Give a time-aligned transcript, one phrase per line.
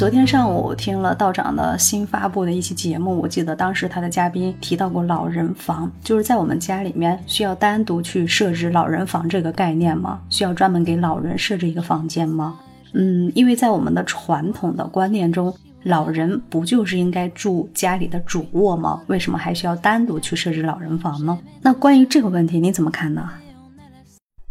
[0.00, 10.18] 昨天上午听了道长的新发布的一期节目，我记得当时他的嘉宾提到过老人房，就是在我们家里面需要单独去设置老人房这个概念吗？
[10.30, 12.58] 需要专门给老人设置一个房间吗？
[12.94, 19.02] 嗯，因为在我们的传统的观念中，老人不就是应该住家里的主卧吗？
[19.08, 21.38] 为什么还需要单独去设置老人房呢？
[21.60, 23.28] 那关于这个问题你怎么看呢？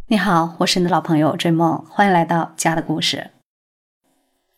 [0.05, 3.31] 你好，我是你的老朋友追梦，欢迎来到家的故事。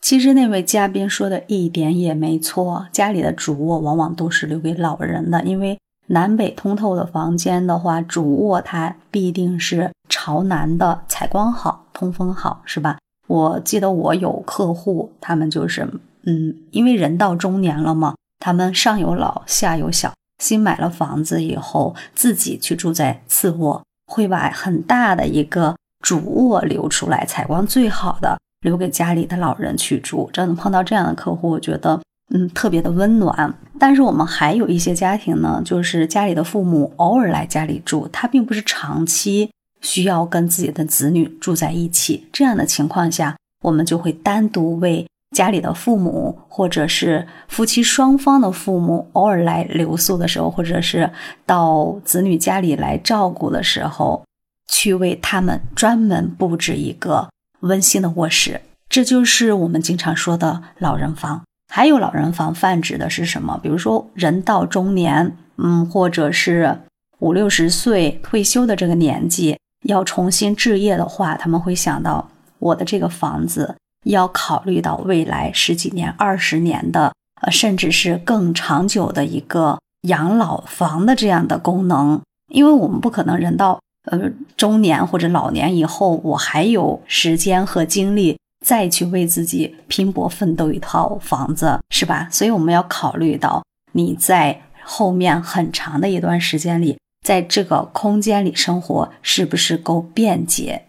[0.01, 12.97] 其实那位嘉宾说的一点也没错，家里的主卧往往都是留给老人的，因为南北通透的房间的话，主卧它必定是朝南的，采光好，通风好，是吧？
[13.27, 15.87] 我记得我有客户，他们就是，
[16.25, 20.13] 嗯，因为人到中年了嘛，他们上有老，下有小，
[20.43, 28.37] 新买了房子以后，自己去住在次卧，会把很大的一个主卧留出来，采光最好的。
[28.61, 31.99] 留给家里的老人去住，真的碰到这样的客户，我觉得
[32.33, 33.53] 嗯特别的温暖。
[33.79, 42.27] 但是我们还有一些家庭呢，就是家里的父母偶尔来家里住，他并不是长期需要跟自己的子女住在一起。
[42.31, 51.09] 这样的情况下，我们就会单独为家里的父母，或者是夫妻双方的父母偶尔来留宿的时候，或者是
[51.47, 54.23] 到子女家里来照顾的时候，
[54.69, 57.27] 去为他们专门布置一个。
[57.61, 61.41] 温馨的卧室，这就是我们经常说的老人房。
[61.73, 63.57] 还有老人房泛指的是什么？
[63.63, 66.79] 比如说人到中年，嗯，或者是
[67.19, 72.29] 五六十岁退休的这个年纪，要重新置业的话，他们会想到
[72.59, 73.75] 我的这个房子
[74.05, 79.79] 要考虑到未来十几年、二十年的，呃，甚至是更长久的一个
[80.09, 83.79] 养老房的这样的功能，因为我们不可能人到。
[84.05, 92.27] 呃，中年或者老年以后，我还有时间和精力再去为自己拼搏奋斗一套房子，是吧？
[92.31, 100.85] 所以我们要考虑到你在后面很长的一段时间里，在这个空间里生活是不是够便捷，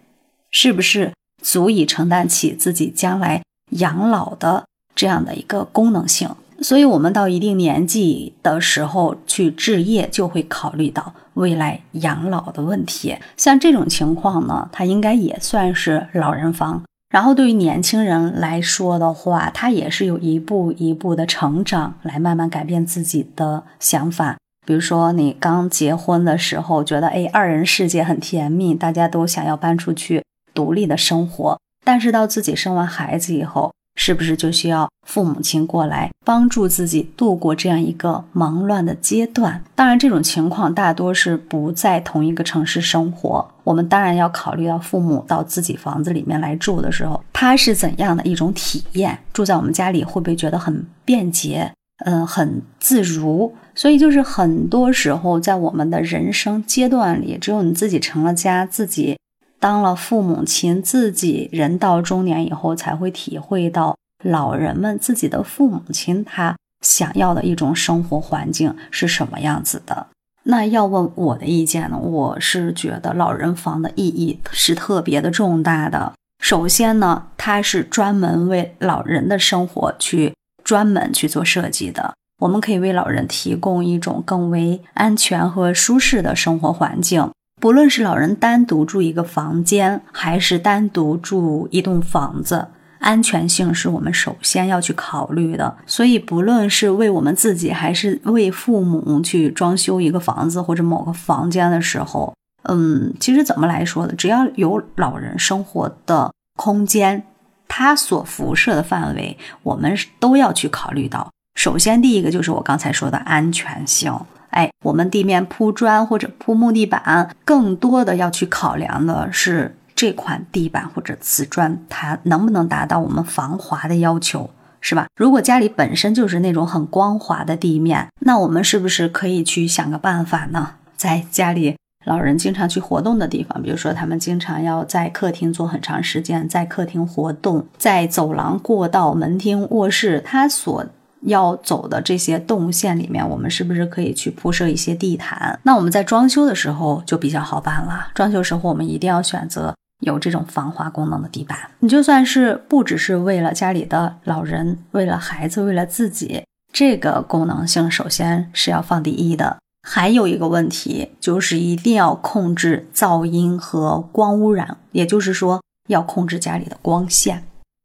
[0.49, 6.35] 是不是足以承担起自己将来养老的这样的一个功能性。
[6.63, 13.17] 所以，我们到一定年纪的时候去置业，就会考虑到未来养老的问题。
[13.35, 16.81] 像这种情况呢，它应该也算是老人房。
[17.09, 24.37] 然后，对于年轻人来说的话，他也是有一步一步的成长，来慢慢改变自己的想法。
[24.65, 30.23] 比如说，你刚结婚的时候，觉得哎，二人世界很甜蜜，大家都想要搬出去
[30.55, 31.59] 独立的生活。
[31.85, 39.63] 但是到自己生完孩子以后，是不是就需要父母亲过来帮助自己度过这样一个忙乱的阶段？
[39.75, 43.47] 当然，这种情况大多是不在同一个城市生活。
[43.63, 49.17] 我们当然要考虑到父母到自己房子里面来住的时候，他是怎样的一种体验？
[49.31, 51.71] 住在我们家里会不会觉得很便捷？
[52.05, 53.53] 嗯，很自如。
[53.75, 59.17] 所以，就是很多时候在我们的人生阶段里，只有你自己成了家，自己。
[59.63, 70.07] 当了父母亲，自己人到中年以后，才会体会到老人们自己的父母亲他想要的一种生活环境是什么样子的。
[70.43, 71.97] 那要问我的意见呢？
[71.97, 76.11] 我是觉得老人房的意义是特别的重大的。
[76.43, 80.33] 首先呢，它是专门为老人的生活去
[80.65, 82.13] 专门去做设计的。
[82.41, 87.31] 我们可以为老人提供一种更为安全和舒适的生活环境。
[87.63, 92.67] 不论是老人单独住一个房间，还是单独住一栋房子，
[92.99, 95.73] 安全性是我们首先要去考虑的。
[95.85, 104.13] 所以，不论是为我们自己，还是为父母去装修一个房子或者某个房间的时候，嗯，其实怎么来说呢？
[104.17, 107.23] 只要有老人生活的空间，
[107.69, 111.31] 它所辐射的范围，我们都要去考虑到。
[111.57, 114.13] 首先，第一个就是我刚才说的安全性。
[114.53, 124.49] 哎，我们地面铺砖或者铺木地板，更多的要去考量的是这款地板或者瓷砖，它能不能达到我们防滑的要求，
[124.79, 125.07] 是吧？
[125.15, 130.75] 如果家里本身就是那种很光滑的地面，那我们是不是可以去想个办法呢？
[130.95, 131.75] 在家里
[132.05, 140.85] 老人经常去活动的地方，比如说他们经常要在客厅坐很长时间，在客厅活动，在走廊、过道、门厅、卧室，他所。
[141.25, 145.59] 要走的这些动线里面，我们是不是可以去铺设一些地毯？
[145.63, 148.07] 那我们在装修的时候就比较好办了。
[148.13, 151.57] 装修时候我们一定要选择有这种防滑功能的地板。
[151.79, 156.43] 你就算是不只是为了家里的老人，为了孩子，为了自己，
[156.73, 159.57] 这个功能性首先是要放第一的。
[159.85, 167.43] 还有一个问题就是一定要控制噪音和光污染，也就是说要控制家里的光线。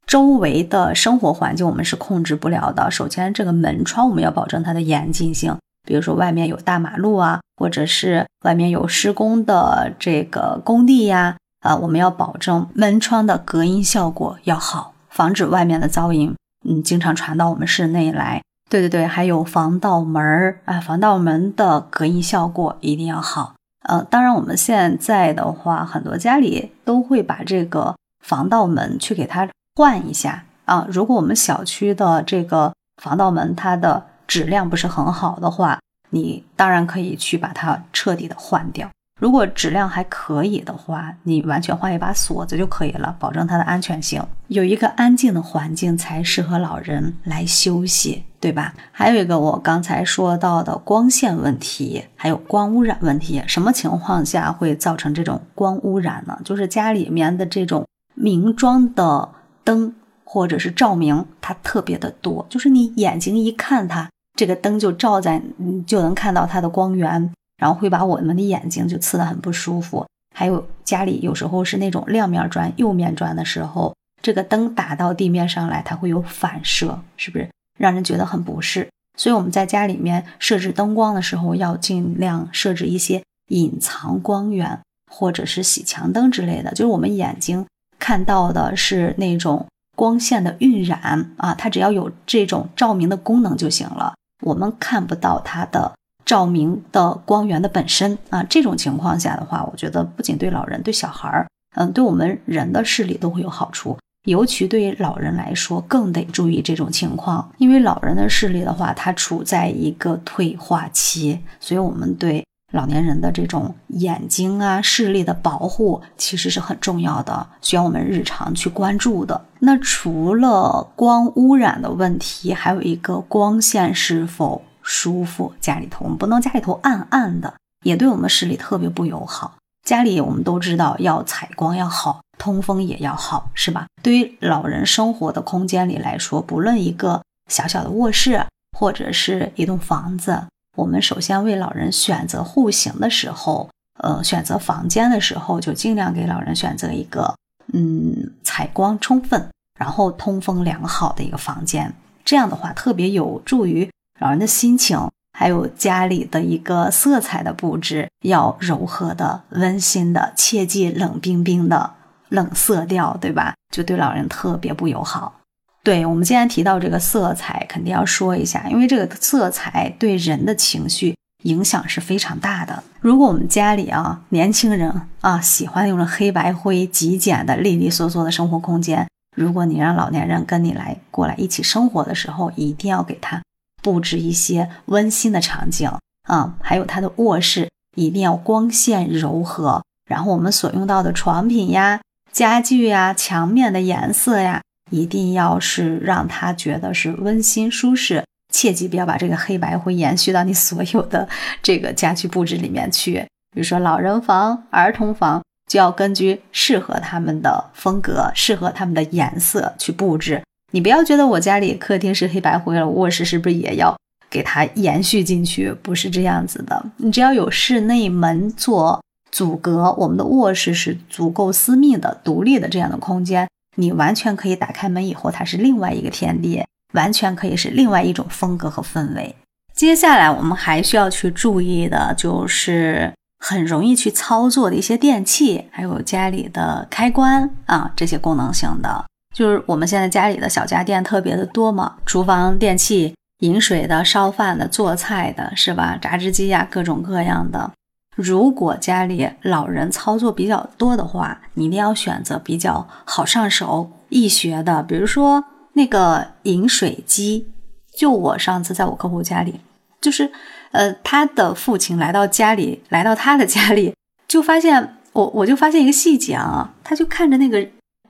[0.09, 2.91] 周围的生活环境我们是控制不了的。
[2.91, 5.55] 首先，这个门窗我们要保证它的严禁性，
[5.87, 16.35] 比如说外面有大马路啊，或者是外面有施工的这个工地呀，啊，我们要保证门窗的隔音效果要好，防止外面的噪音，
[16.67, 18.41] 嗯，经常传到我们室内来。
[18.71, 23.57] 对对对，还有防盗门儿啊，防盗门的隔音效果一定要好。
[23.87, 27.95] 呃，当然我们现在的话，很多家里都会把这个
[28.25, 29.47] 防盗门去给它
[29.79, 30.85] 换一下啊。
[30.91, 35.79] 如果我们小区的这个防盗门它的质量不是很好的话，
[36.11, 38.91] 你当然可以去把它彻底的换掉。
[39.21, 44.21] 如果质量还可以的话，你完全换一把锁子就可以了，保证它的安全性。
[44.49, 48.75] 有一个安静的环境才适合老人来休息，对吧？
[48.91, 53.41] 还有一个我刚才说到的光线问题，还有光污染问题。
[53.47, 56.37] 什么情况下会造成这种光污染呢？
[56.45, 59.29] 就是家里面的这种明装的
[59.69, 59.95] 灯
[60.25, 67.31] 或者是照明，它特别的多，就是你眼睛一看它，这个灯就照在，你就能看到它的光源。
[67.59, 70.07] 然后会把我们的眼睛就刺得很不舒服。
[70.33, 73.93] 还有家里有时候是那种亮面砖、釉面砖的时候，
[74.23, 78.89] 这个灯打到地面上来，它会有反射，是不是让人觉得很不适？
[79.19, 84.81] 所以我们在家里面设置灯光的时候，要尽量设置一些隐藏光源，
[85.11, 87.67] 或者是洗墙灯之类的，就是我们眼睛
[87.99, 89.67] 看到的是那种
[89.97, 94.15] 光线的晕染啊，它只要有这种照明的功能就行了，
[94.45, 95.93] 我们看不到它的。
[96.25, 103.97] 照明的光源的本身啊，这种情况下的话，我觉得不仅对老人、对小孩儿，嗯，对我们人的视力都会有好处。
[104.27, 119.45] 尤其对于老人来说，更得注意这种情况，因为老人的视力的话，它处在一个退化期，所以我们对老年人的这种眼睛啊视力的保护其实是很重要的，需要我们日常去关注的。
[119.61, 124.63] 那除了光污染的问题，还有一个光线是否？
[124.91, 127.53] 舒服，家里头我们不能家里头暗暗的，
[127.85, 129.57] 也对我们视力特别不友好。
[129.87, 133.87] 家里我们都知道要采光要好，通风也要好，是吧？
[134.03, 138.47] 对于老人生活的空间里来说，不论一个小小的卧室
[138.79, 140.45] 或者是一栋房子，
[140.79, 143.69] 我们首先为老人选择户型的时候，
[144.01, 147.35] 呃，选择房间的时候，就尽量给老人选择一个
[147.73, 151.93] 嗯采光充分，然后通风良好的一个房间。
[152.25, 153.91] 这样的话，特别有助于。
[154.21, 154.97] 老人的心情，
[155.37, 161.95] 还有家里的一个色彩的布置，要柔和的、温馨的，切忌冷冰冰的
[162.29, 163.55] 冷色调，对吧？
[163.75, 165.41] 就对老人特别不友好。
[165.83, 171.15] 对我们既然提到这个色彩，肯定要说一下，因为这个色彩对人的情绪
[171.45, 172.83] 影响是非常大的。
[173.01, 183.41] 如果我们家里啊，年轻人啊喜欢用黑白灰极简的利利索索的生活空间，如果你让老年人跟你来过来一起生活的时候，一定要给他。
[183.81, 185.89] 布置一些温馨的场景
[186.29, 192.01] 啊，还有他的卧室一定要光线柔和，然后我们所用到的床品呀、
[192.33, 194.61] 家具呀、墙面的颜色呀，
[194.91, 198.25] 一定要是让他觉得是温馨舒适。
[198.53, 201.29] 切记不要把这个黑白灰延续到你所有的
[201.63, 203.27] 这个家居布置里面去。
[203.55, 210.43] 比如说老人房、儿童房，就要根据适合他们的风格、适合他们的颜色去布置。
[210.73, 213.97] 你不要觉得我家里客厅是黑白灰了，卧室是不是也要
[214.31, 215.73] 给它延续进去？
[215.83, 216.87] 不是这样子的。
[216.97, 223.47] 你只要有室内门做阻隔，我们的卧室是足够私密的、独立的这样的空间，
[223.79, 229.37] 你完全可以打开门以后，它是另外一个天地，完全可以是另外一种风格和氛围。
[229.75, 239.05] 接下来我们还需要去注意的就是很容易去操作的一些电器，还有家里的开关啊这些功能性的。
[239.37, 245.97] 就是我们现在家里的小家电特别的多嘛，厨房电器、饮水的、烧饭的、做菜的，是吧？
[246.03, 247.71] 榨汁机呀，各种各样的。
[248.19, 255.45] 如果家里老人操作比较多的话，你一定要选择比较好上手、易学的，比如说
[255.75, 257.49] 那个饮水机。
[257.97, 259.61] 就我上次在我客户家里，
[260.01, 260.31] 就是
[260.73, 263.95] 呃，他的父亲来到家里，来到他的家里，
[264.27, 267.65] 就发现我， 我就发现一个细节啊，他就看着那个。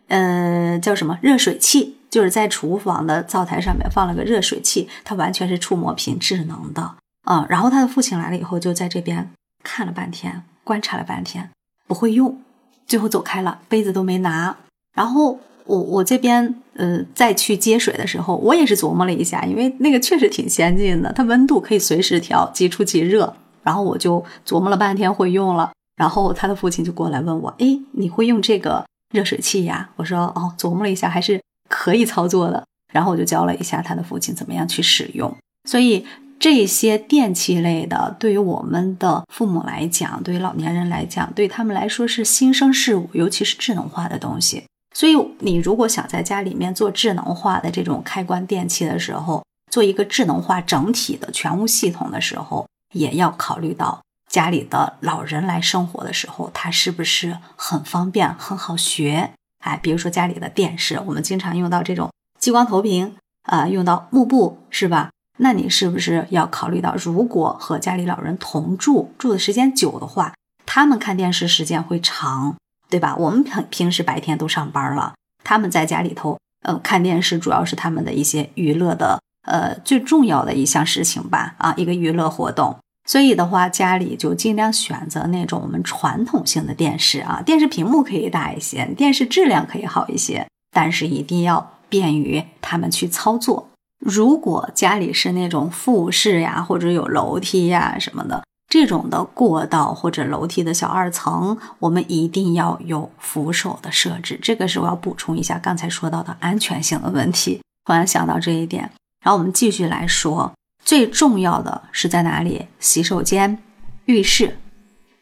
[0.09, 1.99] 嗯，叫什么热水器？
[2.09, 7.45] 就是在厨房的灶台上面放了个热水器，它完全是触摸屏智能的啊。
[7.51, 9.31] 然后他的父亲来了以后，就在这边
[9.71, 11.51] 看了半天，观察了半天，
[11.87, 12.41] 不会用，
[12.87, 14.57] 最后走开了，杯子都没拿。
[14.97, 23.37] 然后我我这边呃再去接水的时候，我也是琢磨了一下，因为那个确实挺先进的，它温度可以随时调，即出即热。
[23.63, 25.71] 然后我就琢磨了半天，会用了。
[25.97, 28.87] 然后他的父亲就过来问我，哎，你会用这个？
[29.15, 32.63] 热水器呀，我说哦，琢磨了一下，还是可以操作的。
[32.93, 35.35] 然后我就教了一下他的父亲怎么样去使用。
[35.65, 36.07] 所以
[36.41, 44.65] 这些电器类的，对于我们的父母来讲，对于老年人来讲，对他们来说是新生事物，尤其是智能化的东西。
[44.95, 59.31] 所以你如果想在家里面做智能化的这种开关电器的时候，做一个智能化整体的全屋系统的时候，也要考虑到家里的老人来生活的时候，他是不是很方便、很好学？
[59.65, 65.11] 哎，比如说家里的电视，我们经常用到这种激光投屏啊，用到幕布，是吧？
[65.39, 70.35] 那你是不是要考虑到，如果和家里老人同住，住的时间久的话，
[70.67, 72.57] 他们看电视时间会长，
[72.91, 73.17] 对吧？
[73.17, 79.19] 我们平平时白天都上班了，他们在家里头，呃，看电视主要是他们的一些娱乐的。
[79.47, 82.77] 呃，最重要的一项事情吧，啊，一个娱乐活动，
[83.09, 93.71] 所以的话，家里就尽量选择那种我们传统性的电视啊，电视屏幕可以大一些，电视质量可以好一些，但是一定要便于他们去操作。
[93.99, 104.39] 如果家里是那种复式呀，或者有楼梯呀什么的这种的过道或者楼梯的小二层，我们一定要有扶手的设置。
[104.41, 108.91] 这个是我要补充一下刚才说到的安全性的问题，突然想到这一点。
[109.25, 110.53] 然后我们继续来说，
[110.85, 112.69] 最重要的是在哪里？
[112.79, 113.59] 洗手间、
[114.05, 114.59] 浴室，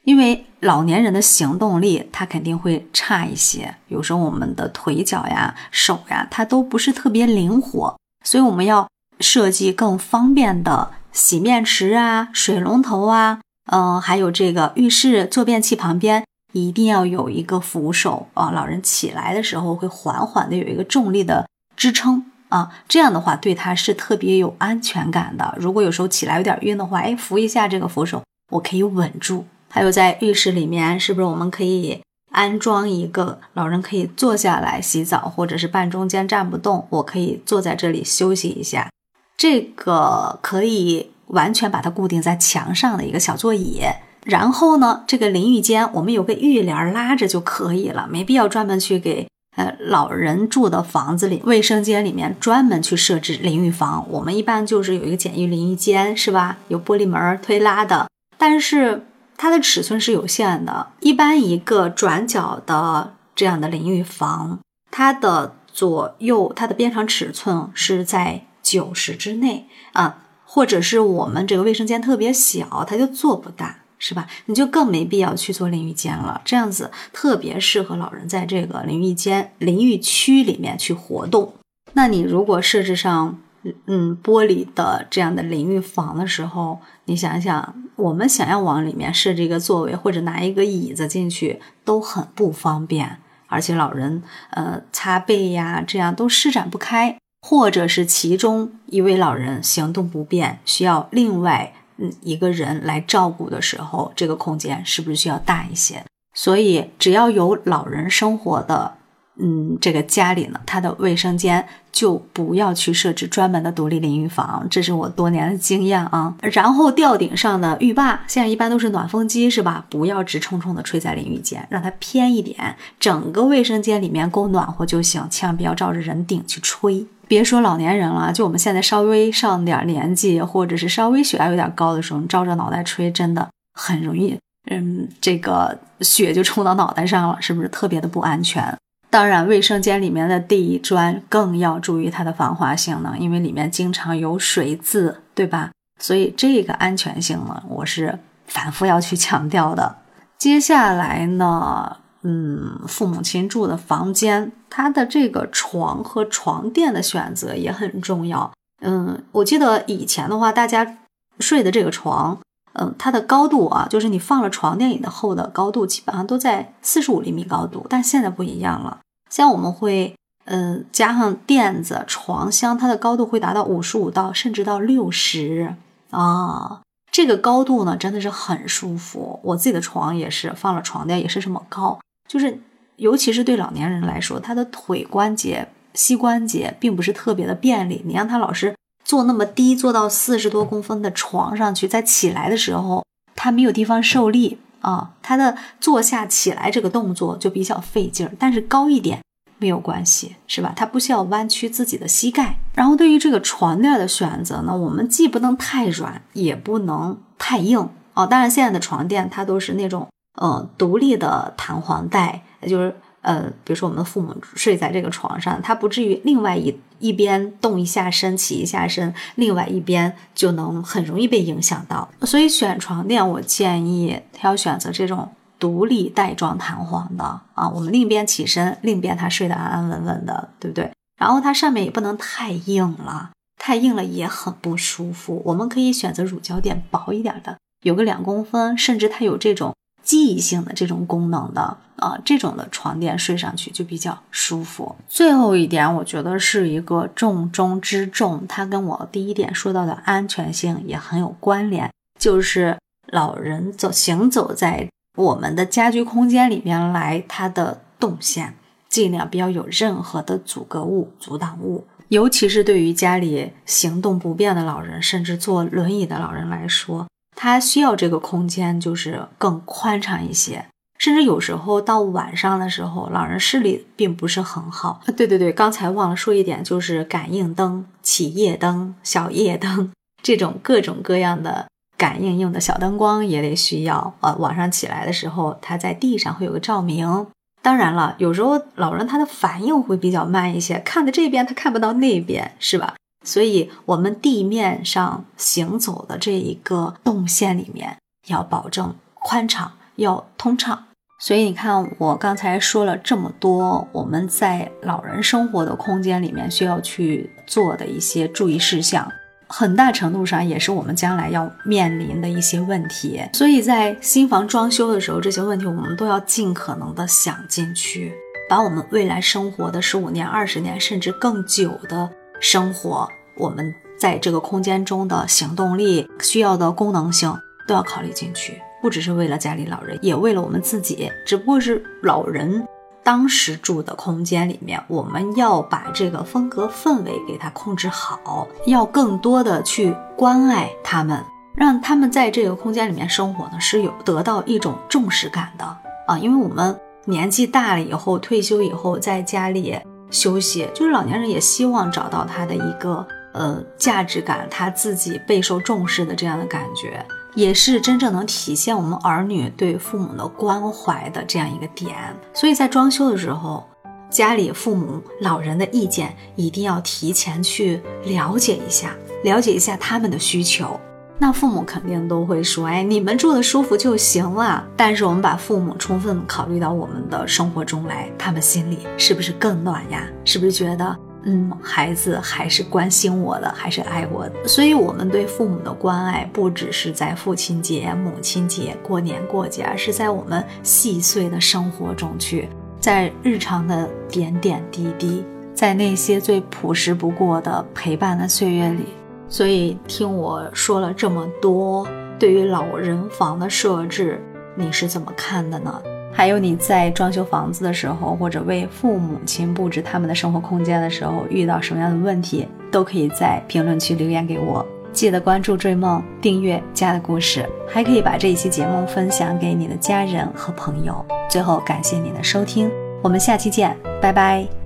[0.05, 8.89] 因为老年人的行动力他肯定会差一些，有时候我们的腿脚呀、手呀，它都不是特别灵活，所以我们要
[9.21, 13.41] 设计更方便的洗面池啊、水龙头啊，
[13.71, 22.27] 嗯，还有这个浴室坐便器旁边一定要有一个扶手啊，老人起来的时候会缓缓的有一个重力的支撑。
[22.49, 25.55] 啊，这样的话对他是特别有安全感的。
[25.59, 29.47] 如果有时候起来有点晕的话，哎，扶一下这个扶手，我可以稳住。
[29.69, 38.91] 还有在浴室里面，是不是我们可以安装一个老人可以坐下来洗澡，或者是半中间站不动，我可以坐在这里休息一下。
[39.37, 43.83] 这个可以完全把它固定在墙上的一个小座椅。
[44.25, 49.27] 然后呢，这个淋浴间我们有个浴帘拉着就可以了，没必要专门去给。
[49.57, 54.07] 呃，老人住的房子里，卫生间里面专门去设置淋浴房。
[54.11, 56.59] 我们一般就是有一个简易淋浴间，是吧？
[56.69, 58.07] 有玻璃门推拉的，
[58.37, 59.07] 但是
[59.37, 60.89] 它的尺寸是有限的。
[61.01, 73.81] 一般一个转角的这样的淋浴房，它的左右它的边长尺寸是在九十之内啊，或者是我们这个卫生间特别小，它就做不大。
[73.99, 74.27] 是吧？
[74.45, 81.55] 你就更没必要去做淋浴间了，这样子特别适合老人在这个淋浴间、淋浴区里面去活动。
[81.95, 83.39] 那你如果设置上
[83.87, 101.73] 嗯玻璃的这样的淋浴房的时候，你想想，我们想要往里面设置一个座位或者拿一个椅子进去都很不方便，而且老人呃擦背呀这样都施展不开，或者是其中一位老人行动不便，需要另外。
[101.99, 106.05] 嗯，一个人来照顾的时候，这个空间是不是需要大一些？
[106.35, 108.96] 所以，只要有老人生活的，
[109.39, 116.35] 嗯，这个家里呢，他的卫生间就不要去设置专门的独立淋浴房，这是我多年的经验啊。
[116.41, 119.85] 然后，吊顶上的浴霸，现在一般都是暖风机，是吧？
[119.91, 127.07] 不要直冲冲的吹在淋浴间，让它偏一点，整个卫生间里面够暖和就行，千万不要照着人顶去吹。
[127.29, 134.39] 别说老年人了，就我们现在稍微上点年纪，或者是稍微血压有点高的时候，你照着脑袋吹，真的很容易，
[134.71, 138.75] 嗯，这个血就冲到脑袋上了，是不是特别的不安全？
[139.17, 145.71] 当然，卫生间里面的地砖更要注意它的防滑性能，因为里面经常有水渍，对吧？
[145.99, 149.97] 所以这个安全性呢，我是反复要去强调的。
[150.37, 151.97] 接下来呢？
[152.25, 158.53] 嗯，父母亲住的房间，它的这个床和床垫的选择也很重要。
[158.83, 160.99] 嗯，我记得以前的话，大家
[161.41, 162.39] 睡的这个床，
[162.75, 167.87] 嗯，它的高度啊，就是你放了床垫以后的高度，基本上都在四十五厘米高度。
[167.89, 168.99] 但现在不一样了，
[169.37, 170.15] 像我们会，
[170.47, 175.75] 嗯，加上垫子、床箱，它的高度会达到五十五到甚至到六十
[176.11, 176.81] 啊。
[177.13, 179.39] 这个高度呢，真的是很舒服。
[179.43, 181.99] 我自己的床也是放了床垫，也是这么高。
[182.27, 182.59] 就是，
[182.97, 188.01] 尤其是对老年人来说，他的腿关节、膝关节并不是特别的便利。
[188.07, 188.75] 你让他老是
[189.05, 195.11] 坐那么低，坐到四十多公分的床上去，在起来的时候，他没有地方受力啊。
[195.21, 198.33] 他的坐下起来这个动作就比较费劲儿。
[198.39, 199.21] 但是高一点
[199.59, 200.73] 没有关系，是吧？
[200.77, 202.59] 他不需要弯曲自己的膝盖。
[202.75, 208.27] 然后对于这个床垫的选择呢，我们既不能太软，也不能太硬哦。
[208.27, 210.07] 当然，现在的床垫它都是那种。
[210.39, 222.07] 呃，独立的弹簧带，就是呃，比如说我们的父母睡在这个床上，他不至于另外一一边动一下身、起一下身，另外一边就能很容易被影响到。
[222.21, 225.27] 所以选床垫，我建议他要选择这种
[225.59, 230.91] 独立带状弹簧的啊，我们另一边起身，另一边他睡得安安稳稳的，对不对？
[231.19, 235.43] 然后它上面也不能太硬了，太硬了也很不舒服。
[235.47, 239.75] 我们可以选择乳胶垫薄一点的，有个两公分，甚至它有这种。
[240.03, 244.95] 记忆性的这种功能的啊，这种的床垫睡上去就比较舒服。
[245.09, 258.55] 最后一点，我觉得是一个重中之重，它跟我第一点说到的安全性也很有关联，就是老人走行走在我们的家居空间里面来，它的动线
[258.89, 267.07] 尽量不要有任何的阻隔物、阻挡物，尤其是对于家里行动不便的老人，甚至坐轮椅的老人来说。
[267.35, 270.67] 他需要这个空间就是更宽敞一些，
[270.99, 275.03] 甚至有时候到晚上的时候，老人视力并不是很好。
[275.17, 279.93] 对对对，刚才忘了说一点，就是感应灯、起夜灯、小夜灯
[280.23, 284.15] 这种各种各样的感应用的小灯光也得需要。
[284.21, 287.27] 呃，晚上起来的时候，他在地上会有个照明。
[287.63, 292.95] 当然了，有时候老人他的反应会比较慢一些，看的这边他看不到那边，是吧？
[293.25, 297.97] 所以，我们地面上行走的这一个动线里面，
[298.29, 300.85] 要保证宽敞，要通畅。
[301.19, 309.11] 所以，你看，我刚才说了这么多，我们在老人生活的空间里面需要去做的一些注意事项，
[309.49, 313.23] 很大程度上也是我们将来要面临的一些问题。
[313.33, 318.13] 所以在新房装修的时候，这些问题我们都要尽可能的想进去，
[318.49, 322.11] 把我们未来生活的十五年、二十年，甚至更久的。
[322.39, 327.35] 生活，我们在这个空间中的行动力需要的功能性
[327.67, 331.11] 都要考虑进去，不只是为了家里老人，也为了我们自己。
[331.25, 332.63] 只不过是老人
[333.07, 345.65] 当时住的空间里面，我们要把这个风格氛围给它控制好，要更多的去关爱他们，让他们在这个空间里面生活呢，是有得到一种重视感的
[346.09, 346.19] 啊。
[346.19, 349.79] 因为我们年纪大了以后，退休以后，在家里。
[350.09, 357.05] 休息就是老年人也希望找到他的一个呃价值感，他自己备受重视的这样的感觉，
[357.37, 361.95] 也是真正能体现我们儿女对父母的关怀的这样一个点。
[362.35, 363.65] 所以在装修的时候，
[364.11, 370.81] 家里父母老人的意见一定要提前去了解一下，了解一下他们的需求。
[371.19, 380.07] 那父母肯定都会说：“哎，你们住的舒服就行了。”但是我们把父母充分考虑到我们的生活中来，他们心里是不是更暖呀？
[380.25, 380.97] 是不是觉得，
[381.29, 384.47] 嗯，孩子还是关心我的，还是爱我的？
[384.47, 398.87] 所以，我们对父母的关爱不只是在父亲节、母亲节、过年过节，而是在我们细碎的生活中去，在日常的点点滴滴，在那些最朴实不过的陪伴的岁月里。
[399.29, 401.89] 所以听我说了这么多，
[402.21, 404.23] 对于老人房的设置，
[404.55, 405.83] 你是怎么看的呢？
[406.17, 414.67] 还有你在装修房子的时候，或者为父母亲布置他们的生活空间的时候，遇到什么样的问题，都可以在评论区留言给我。
[414.95, 421.05] 记得关注追梦，订阅家的故事，还可以把这一期节目分享给你的家人和朋友。
[421.29, 422.71] 最后感谢你的收听，
[423.03, 424.66] 我们下期见，拜拜。